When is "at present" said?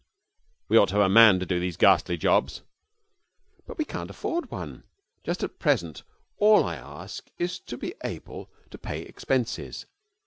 5.43-6.01